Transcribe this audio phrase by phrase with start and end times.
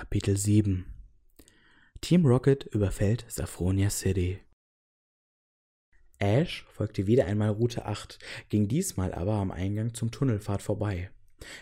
[0.00, 0.86] Kapitel 7
[2.00, 4.40] Team Rocket überfällt Saffronia City.
[6.18, 8.18] Ash folgte wieder einmal Route 8,
[8.48, 11.10] ging diesmal aber am Eingang zum Tunnelpfad vorbei.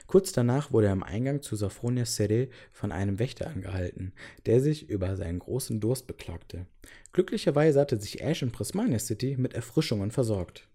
[0.06, 4.12] Kurz danach wurde er am Eingang zu Saffronia City von einem Wächter angehalten,
[4.46, 6.66] der sich über seinen großen Durst beklagte.
[7.12, 10.68] Glücklicherweise hatte sich Ash in Prismania City mit Erfrischungen versorgt.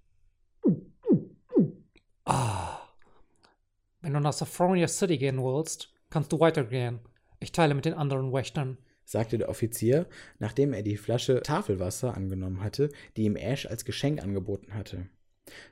[2.25, 2.89] Ah.
[4.01, 6.99] Wenn du nach Saffronia City gehen willst, kannst du weitergehen.
[7.43, 10.07] Ich teile mit den anderen Wächtern, sagte der Offizier,
[10.39, 15.09] nachdem er die Flasche Tafelwasser angenommen hatte, die ihm Ash als Geschenk angeboten hatte.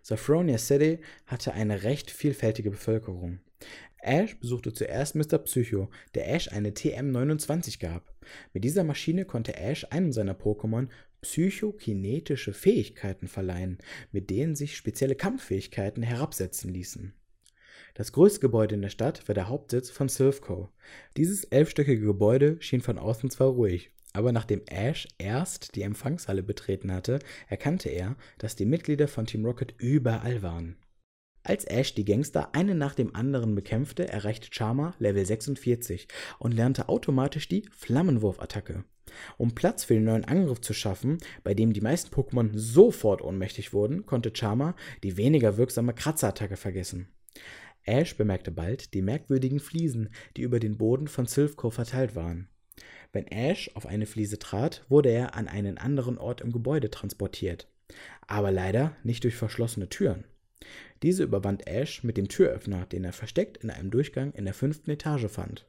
[0.01, 3.39] Saffronia City hatte eine recht vielfältige Bevölkerung.
[3.99, 5.37] Ash besuchte zuerst Mr.
[5.37, 8.13] Psycho, der Ash eine TM29 gab.
[8.51, 10.89] Mit dieser Maschine konnte Ash einem seiner Pokémon
[11.21, 13.77] psychokinetische Fähigkeiten verleihen,
[14.11, 17.13] mit denen sich spezielle Kampffähigkeiten herabsetzen ließen.
[17.93, 20.69] Das größte Gebäude in der Stadt war der Hauptsitz von Silphco.
[21.17, 26.91] Dieses elfstöckige Gebäude schien von außen zwar ruhig, aber nachdem Ash erst die Empfangshalle betreten
[26.91, 30.77] hatte, erkannte er, dass die Mitglieder von Team Rocket überall waren.
[31.43, 36.87] Als Ash die Gangster einen nach dem anderen bekämpfte, erreichte Charmer Level 46 und lernte
[36.87, 38.83] automatisch die Flammenwurfattacke.
[39.37, 43.73] Um Platz für den neuen Angriff zu schaffen, bei dem die meisten Pokémon sofort ohnmächtig
[43.73, 47.07] wurden, konnte Charmer die weniger wirksame Kratzerattacke vergessen.
[47.85, 52.47] Ash bemerkte bald die merkwürdigen Fliesen, die über den Boden von Silphco verteilt waren.
[53.11, 57.67] Wenn Ash auf eine Fliese trat, wurde er an einen anderen Ort im Gebäude transportiert.
[58.27, 60.23] Aber leider nicht durch verschlossene Türen.
[61.03, 64.91] Diese überwand Ash mit dem Türöffner, den er versteckt in einem Durchgang in der fünften
[64.91, 65.67] Etage fand.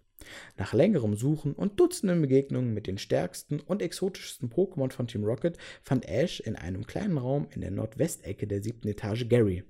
[0.56, 5.58] Nach längerem Suchen und Dutzenden Begegnungen mit den stärksten und exotischsten Pokémon von Team Rocket
[5.82, 9.64] fand Ash in einem kleinen Raum in der Nordwestecke der siebten Etage Gary.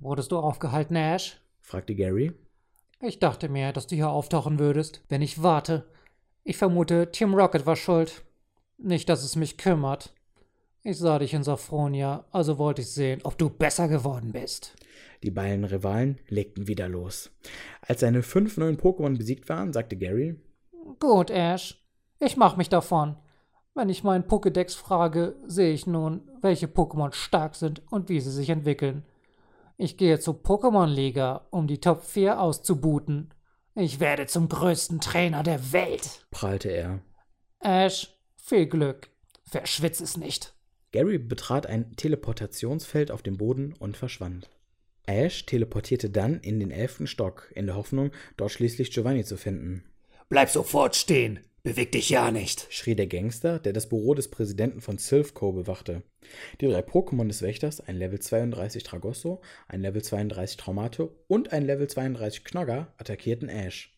[0.00, 1.40] Wurdest du aufgehalten, Ash?
[1.70, 2.32] Fragte Gary.
[3.00, 5.86] Ich dachte mir, dass du hier auftauchen würdest, wenn ich warte.
[6.42, 8.24] Ich vermute, Team Rocket war schuld.
[8.76, 10.12] Nicht, dass es mich kümmert.
[10.82, 14.74] Ich sah dich in Saffronia, also wollte ich sehen, ob du besser geworden bist.
[15.22, 17.30] Die beiden Rivalen legten wieder los.
[17.82, 20.40] Als seine fünf neuen Pokémon besiegt waren, sagte Gary:
[20.98, 21.80] Gut, Ash.
[22.18, 23.16] Ich mach mich davon.
[23.74, 28.32] Wenn ich meinen Pokédex frage, sehe ich nun, welche Pokémon stark sind und wie sie
[28.32, 29.04] sich entwickeln.
[29.82, 33.32] Ich gehe zur Pokémon-Liga, um die Top 4 auszubooten.
[33.74, 37.00] Ich werde zum größten Trainer der Welt, prahlte er.
[37.60, 39.08] Ash, viel Glück.
[39.44, 40.52] Verschwitz es nicht.
[40.92, 44.50] Gary betrat ein Teleportationsfeld auf dem Boden und verschwand.
[45.06, 49.84] Ash teleportierte dann in den elften Stock, in der Hoffnung, dort schließlich Giovanni zu finden.
[50.28, 51.40] Bleib sofort stehen!
[51.62, 56.02] Beweg dich ja nicht, schrie der Gangster, der das Büro des Präsidenten von Silphco bewachte.
[56.58, 61.66] Die drei Pokémon des Wächters, ein Level 32 Tragosso, ein Level 32 Traumato und ein
[61.66, 63.94] Level 32 Knogger, attackierten Ash.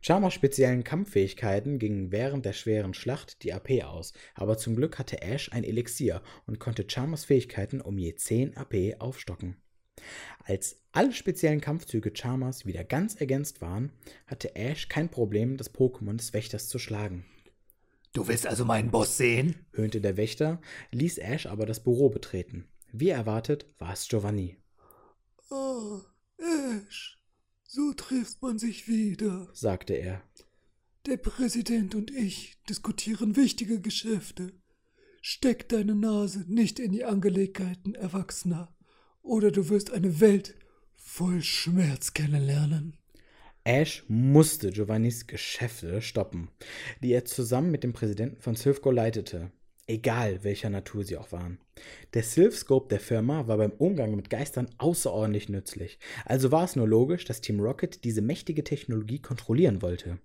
[0.00, 5.22] Charmers speziellen Kampffähigkeiten gingen während der schweren Schlacht die AP aus, aber zum Glück hatte
[5.22, 9.56] Ash ein Elixier und konnte Charmers Fähigkeiten um je 10 AP aufstocken.
[10.44, 13.92] Als alle speziellen Kampfzüge Charmers wieder ganz ergänzt waren,
[14.26, 17.24] hatte Ash kein Problem, das Pokémon des Wächters zu schlagen.
[18.12, 19.54] Du willst also meinen Boss sehen?
[19.72, 20.60] höhnte der Wächter,
[20.90, 22.66] ließ Ash aber das Büro betreten.
[22.92, 24.56] Wie erwartet war es Giovanni.
[25.50, 26.00] Oh,
[26.38, 27.18] Ash,
[27.64, 30.22] so trifft man sich wieder, sagte er.
[31.06, 34.52] Der Präsident und ich diskutieren wichtige Geschäfte.
[35.20, 38.74] Steck deine Nase nicht in die Angelegenheiten Erwachsener
[39.28, 40.54] oder du wirst eine Welt
[40.96, 42.96] voll Schmerz kennenlernen.
[43.62, 46.48] Ash musste Giovannis Geschäfte stoppen,
[47.02, 49.50] die er zusammen mit dem Präsidenten von Silphco leitete,
[49.86, 51.58] egal welcher Natur sie auch waren.
[52.14, 56.88] Der Silphscope der Firma war beim Umgang mit Geistern außerordentlich nützlich, also war es nur
[56.88, 60.18] logisch, dass Team Rocket diese mächtige Technologie kontrollieren wollte.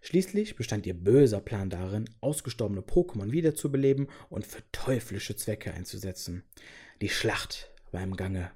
[0.00, 6.44] Schließlich bestand ihr böser Plan darin, ausgestorbene Pokémon wiederzubeleben und für teuflische Zwecke einzusetzen.
[7.02, 8.50] Die Schlacht war im Gange.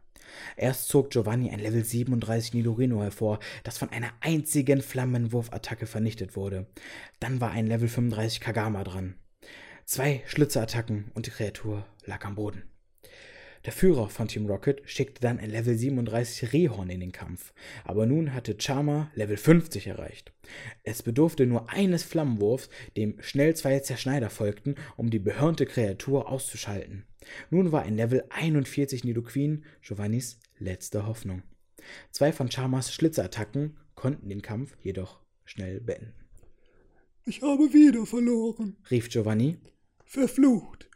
[0.56, 6.66] Erst zog Giovanni ein Level 37 Nidorino hervor, das von einer einzigen Flammenwurfattacke vernichtet wurde.
[7.18, 9.14] Dann war ein Level 35 Kagama dran.
[9.84, 12.69] Zwei Schlitzeattacken und die Kreatur lag am Boden.
[13.66, 17.52] Der Führer von Team Rocket schickte dann ein Level 37 Rehorn in den Kampf,
[17.84, 20.32] aber nun hatte Charmer Level 50 erreicht.
[20.82, 27.04] Es bedurfte nur eines Flammenwurfs, dem schnell zwei Zerschneider folgten, um die behörnte Kreatur auszuschalten.
[27.50, 31.42] Nun war ein Level 41 Nidoqueen Giovannis letzte Hoffnung.
[32.10, 36.14] Zwei von Charmers Schlitzeattacken konnten den Kampf jedoch schnell beenden.
[37.26, 39.58] Ich habe wieder verloren, rief Giovanni.
[40.04, 40.89] Verflucht!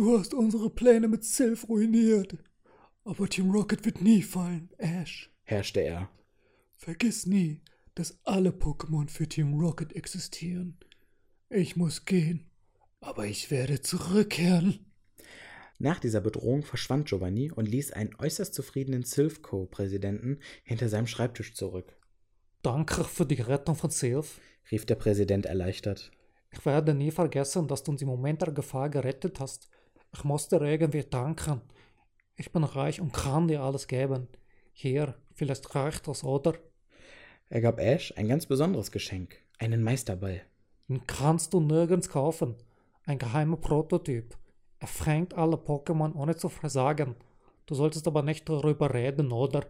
[0.00, 2.38] Du hast unsere Pläne mit Sylph ruiniert.
[3.04, 6.08] Aber Team Rocket wird nie fallen, Ash, herrschte er.
[6.74, 7.60] Vergiss nie,
[7.94, 10.78] dass alle Pokémon für Team Rocket existieren.
[11.50, 12.48] Ich muss gehen,
[13.02, 14.86] aber ich werde zurückkehren.
[15.78, 21.94] Nach dieser Bedrohung verschwand Giovanni und ließ einen äußerst zufriedenen Sylph-Co-Präsidenten hinter seinem Schreibtisch zurück,
[22.62, 24.40] Danke für die Rettung von Sylph.
[24.70, 26.10] rief der Präsident erleichtert.
[26.52, 29.68] Ich werde nie vergessen, dass du uns im Moment der Gefahr gerettet hast.
[30.12, 31.60] Ich muss dir irgendwie danken.
[32.36, 34.28] Ich bin reich und kann dir alles geben.
[34.72, 36.54] Hier, vielleicht reicht das, oder?
[37.48, 40.42] Er gab Ash ein ganz besonderes Geschenk, einen Meisterball.
[40.88, 42.56] Den kannst du nirgends kaufen.
[43.04, 44.36] Ein geheimer Prototyp.
[44.78, 47.16] Er fängt alle Pokémon ohne zu versagen.
[47.66, 49.66] Du solltest aber nicht darüber reden, oder?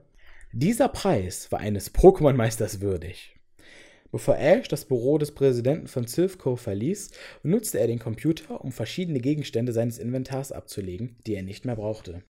[0.52, 3.39] Dieser Preis war eines Pokémon-Meisters würdig.
[4.12, 7.10] Bevor Ash das Büro des Präsidenten von Sylphco verließ,
[7.42, 12.24] nutzte er den Computer, um verschiedene Gegenstände seines Inventars abzulegen, die er nicht mehr brauchte.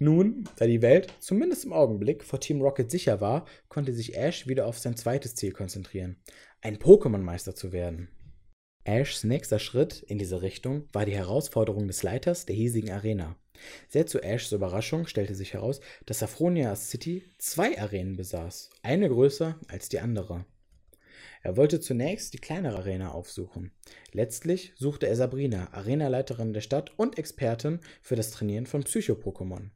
[0.00, 4.46] Nun, da die Welt, zumindest im Augenblick, vor Team Rocket sicher war, konnte sich Ash
[4.46, 6.16] wieder auf sein zweites Ziel konzentrieren,
[6.62, 8.08] ein Pokémon-Meister zu werden.
[8.84, 13.36] Ashs nächster Schritt in diese Richtung war die Herausforderung des Leiters der hiesigen Arena.
[13.88, 19.58] Sehr zu Ashs Überraschung stellte sich heraus, dass Saphronia City zwei Arenen besaß, eine größer
[19.68, 20.46] als die andere.
[21.48, 23.70] Er wollte zunächst die kleinere Arena aufsuchen.
[24.12, 29.70] Letztlich suchte er Sabrina, Arenaleiterin der Stadt und Expertin für das Trainieren von Psycho-Pokémon.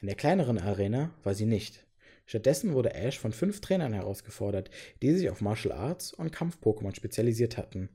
[0.00, 1.86] In der kleineren Arena war sie nicht.
[2.24, 4.70] Stattdessen wurde Ash von fünf Trainern herausgefordert,
[5.02, 7.90] die sich auf Martial Arts und Kampf-Pokémon spezialisiert hatten.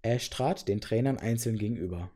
[0.00, 2.10] Ash trat den Trainern einzeln gegenüber.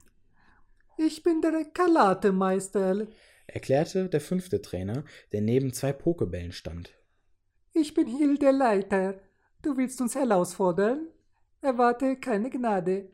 [0.97, 3.09] Ich bin der Kalate-Meister.
[3.47, 6.95] Erklärte der fünfte Trainer, der neben zwei Pokebällen stand.
[7.75, 9.21] Ich bin Hill der Leiter.
[9.67, 11.09] Du willst uns herausfordern?
[11.61, 13.09] Erwarte keine Gnade.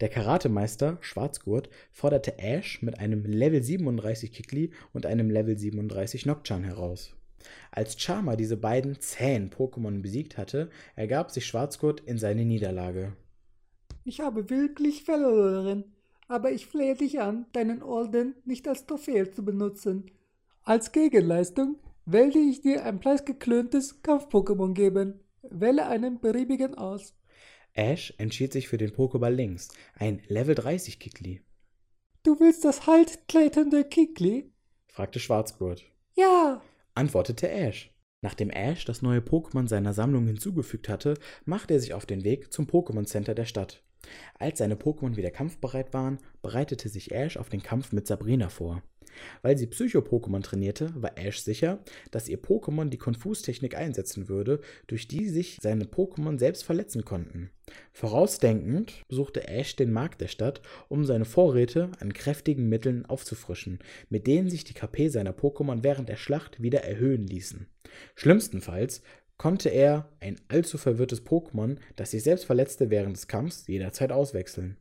[0.00, 6.66] Der Karatemeister Schwarzgurt forderte Ash mit einem Level 37 Kikli und einem Level 37 Nocturne
[6.66, 7.14] heraus.
[7.72, 13.12] Als Charmer diese beiden zähen Pokémon besiegt hatte, ergab sich Schwarzgurt in seine Niederlage.
[14.04, 15.84] Ich habe wirklich verloren,
[16.26, 20.10] aber ich flehe dich an, deinen Orden nicht als Trophäe zu benutzen.
[20.62, 25.20] Als Gegenleistung werde ich dir ein preisgeklöntes Kampf-Pokémon geben.
[25.42, 27.14] Wähle einen beliebigen aus.
[27.72, 31.42] Ash entschied sich für den Pokéball links, ein Level 30 Kikli,
[32.22, 34.52] Du willst das haltkletternde Kikli?
[34.88, 35.90] fragte Schwarzgurt.
[36.14, 36.60] Ja.
[36.94, 37.94] Antwortete Ash.
[38.20, 41.14] Nachdem Ash das neue Pokémon seiner Sammlung hinzugefügt hatte,
[41.46, 43.82] machte er sich auf den Weg zum Pokémon Center der Stadt.
[44.38, 48.82] Als seine Pokémon wieder kampfbereit waren, bereitete sich Ash auf den Kampf mit Sabrina vor.
[49.42, 51.78] Weil sie Psycho-Pokémon trainierte, war Ash sicher,
[52.10, 57.50] dass ihr Pokémon die Konfustechnik einsetzen würde, durch die sich seine Pokémon selbst verletzen konnten.
[57.92, 63.78] Vorausdenkend besuchte Ash den Markt der Stadt, um seine Vorräte an kräftigen Mitteln aufzufrischen,
[64.08, 67.66] mit denen sich die KP seiner Pokémon während der Schlacht wieder erhöhen ließen.
[68.14, 69.02] Schlimmstenfalls
[69.40, 74.76] konnte er ein allzu verwirrtes Pokémon, das sich selbst verletzte während des Kampfs, jederzeit auswechseln.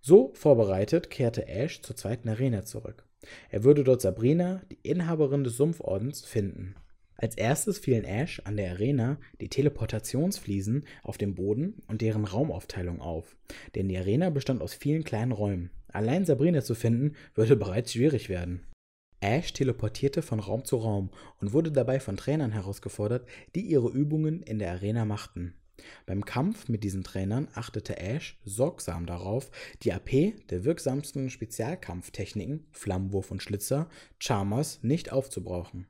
[0.00, 3.07] So vorbereitet kehrte Ash zur zweiten Arena zurück.
[3.50, 6.74] Er würde dort Sabrina, die Inhaberin des Sumpfordens, finden.
[7.16, 13.00] Als erstes fielen Ash an der Arena die Teleportationsfliesen auf dem Boden und deren Raumaufteilung
[13.00, 13.36] auf,
[13.74, 15.70] denn die Arena bestand aus vielen kleinen Räumen.
[15.88, 18.64] Allein Sabrina zu finden, würde bereits schwierig werden.
[19.20, 21.10] Ash teleportierte von Raum zu Raum
[21.40, 23.26] und wurde dabei von Trainern herausgefordert,
[23.56, 25.54] die ihre Übungen in der Arena machten.
[26.06, 29.50] Beim Kampf mit diesen Trainern achtete Ash sorgsam darauf,
[29.82, 33.88] die AP der wirksamsten Spezialkampftechniken Flammenwurf und Schlitzer
[34.18, 35.86] Charmers nicht aufzubrauchen.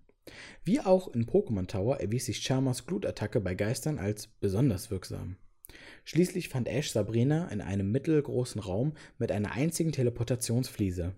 [0.65, 5.37] Wie auch in Pokémon Tower erwies sich Charmers Glutattacke bei Geistern als besonders wirksam.
[6.05, 11.15] Schließlich fand Ash Sabrina in einem mittelgroßen Raum mit einer einzigen Teleportationsfliese.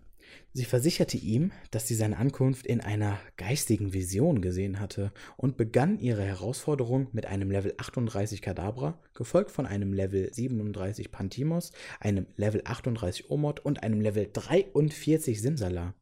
[0.52, 5.99] Sie versicherte ihm, dass sie seine Ankunft in einer geistigen Vision gesehen hatte und begann
[5.99, 12.62] ihre Herausforderung mit einem Level 38 Kadabra, gefolgt von einem Level 37 Pantimos, einem Level
[12.64, 15.94] 38 Omod und einem Level 43 Simsala.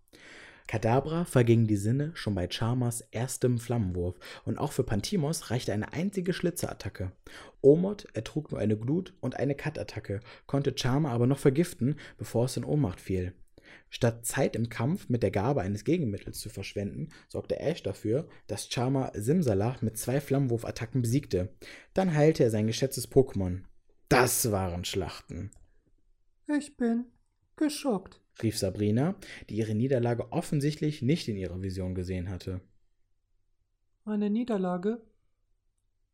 [0.68, 5.94] Kadabra verging die Sinne schon bei Charmers erstem Flammenwurf und auch für Pantimos reichte eine
[5.94, 7.10] einzige Schlitzerattacke.
[7.62, 12.58] Omod ertrug nur eine Glut und eine Cut-Attacke, konnte Charmer aber noch vergiften, bevor es
[12.58, 13.32] in Ohnmacht fiel.
[13.90, 18.68] Statt Zeit im Kampf mit der Gabe eines Gegenmittels zu verschwenden, sorgte Ash dafür, dass
[18.68, 21.48] Charmer Simsalach mit zwei Flammenwurfattacken besiegte.
[21.94, 23.62] Dann heilte er sein geschätztes Pokémon.
[24.08, 25.50] Das waren Schlachten,
[26.46, 27.04] Ich bin
[27.56, 28.20] geschockt.
[28.42, 29.16] rief Sabrina,
[29.50, 32.60] die ihre Niederlage offensichtlich nicht in ihrer Vision gesehen hatte.
[34.04, 35.02] Eine Niederlage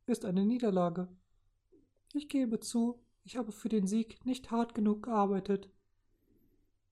[0.06, 1.08] ist eine Niederlage.
[2.12, 5.68] Ich gebe zu, ich habe für den Sieg nicht hart genug gearbeitet.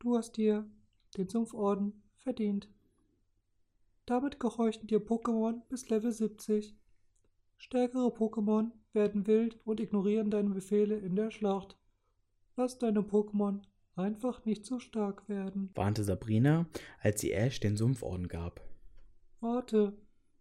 [0.03, 0.69] Du hast dir
[1.17, 2.69] den Sumpforden verdient.
[4.05, 6.75] Damit gehorchten dir Pokémon bis Level 70.
[7.57, 11.79] Stärkere Pokémon werden wild und ignorieren deine Befehle in der Schlacht.
[12.57, 13.63] Lass deine Pokémon
[13.95, 15.71] einfach nicht so stark werden.
[15.77, 16.67] warnte Sabrina,
[17.01, 18.61] als sie Ash den Sumpforden gab.
[19.39, 19.97] Warte,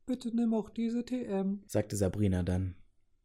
[0.08, 1.62] bitte nimm auch diese TM.
[1.68, 2.74] Sagte Sabrina dann.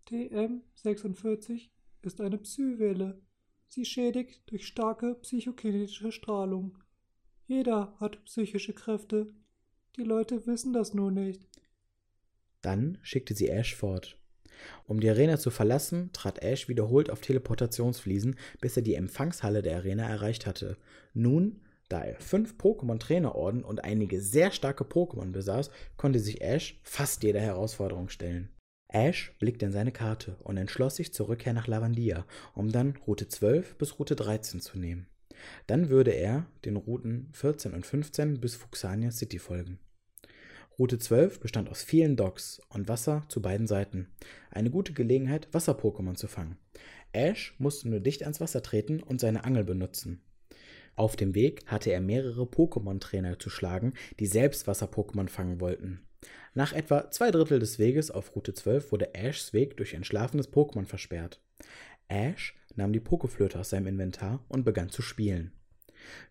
[0.05, 3.23] TM 46 ist eine Psywelle.
[3.69, 6.79] Sie schädigt durch starke psychokinetische Strahlung.
[7.47, 9.35] Jeder hat psychische Kräfte.
[9.97, 11.47] Die Leute wissen das nur nicht.
[12.63, 14.19] Dann schickte sie Ash fort.
[14.87, 19.77] Um die Arena zu verlassen, trat Ash wiederholt auf Teleportationsfliesen, bis er die Empfangshalle der
[19.77, 20.77] Arena erreicht hatte.
[21.13, 27.23] Nun, da er fünf Pokémon-Trainerorden und einige sehr starke Pokémon besaß, konnte sich Ash fast
[27.23, 28.49] jeder Herausforderung stellen.
[28.97, 32.25] Ash blickte in seine Karte und entschloss sich zur Rückkehr nach Lavandia,
[32.55, 35.07] um dann Route 12 bis Route 13 zu nehmen.
[35.67, 39.79] Dann würde er den Routen 14 und 15 bis Fuxania City folgen.
[40.79, 44.09] Route 12 bestand aus vielen Docks und Wasser zu beiden Seiten.
[44.51, 46.57] Eine gute Gelegenheit, Wasser-Pokémon zu fangen.
[47.13, 50.23] Ash musste nur dicht ans Wasser treten und seine Angel benutzen.
[50.95, 56.06] Auf dem Weg hatte er mehrere Pokémon-Trainer zu schlagen, die selbst Wasser-Pokémon fangen wollten.
[56.55, 60.51] Nach etwa zwei Drittel des Weges auf Route 12 wurde Ashs Weg durch ein schlafendes
[60.51, 61.41] Pokémon versperrt.
[62.09, 65.53] Ash nahm die Pokeflöte aus seinem Inventar und begann zu spielen.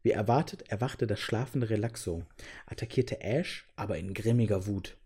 [0.04, 2.24] Wie erwartet erwachte das schlafende Relaxo,
[2.66, 4.98] attackierte Ash aber in grimmiger Wut.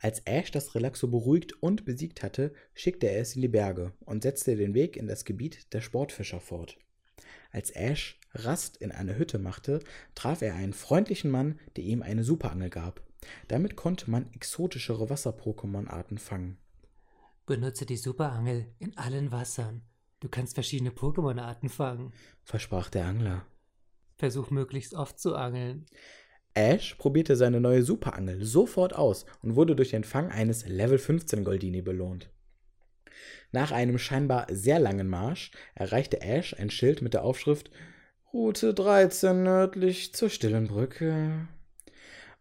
[0.00, 4.22] Als Ash das Relaxo beruhigt und besiegt hatte, schickte er es in die Berge und
[4.22, 6.78] setzte den Weg in das Gebiet der Sportfischer fort.
[7.50, 9.80] Als Ash Rast in einer Hütte machte,
[10.14, 13.02] traf er einen freundlichen Mann, der ihm eine Superangel gab.
[13.48, 16.58] Damit konnte man exotischere Wasser-Pokémon-Arten fangen.
[17.46, 19.82] Benutze die Superangel in allen Wassern.
[20.20, 22.12] Du kannst verschiedene Pokémon-Arten fangen.
[22.42, 23.46] Versprach der Angler.
[24.16, 25.86] Versuch möglichst oft zu angeln.
[26.54, 31.44] Ash probierte seine neue Superangel sofort aus und wurde durch den Fang eines Level 15
[31.44, 32.30] Goldini belohnt.
[33.52, 37.70] Nach einem scheinbar sehr langen Marsch erreichte Ash ein Schild mit der Aufschrift
[38.32, 41.48] Route 13 nördlich zur Stillen Brücke.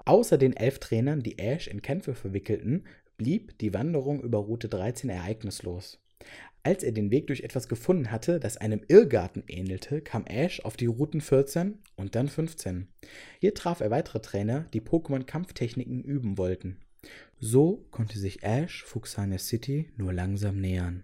[0.07, 2.85] Außer den elf Trainern, die Ash in Kämpfe verwickelten,
[3.17, 5.99] blieb die Wanderung über Route 13 ereignislos.
[6.63, 10.77] Als er den Weg durch etwas gefunden hatte, das einem Irrgarten ähnelte, kam Ash auf
[10.77, 12.87] die Routen 14 und dann 15.
[13.41, 16.77] Hier traf er weitere Trainer, die Pokémon-Kampftechniken üben wollten.
[17.41, 21.03] So konnte sich Ash Fuxania City nur langsam nähern.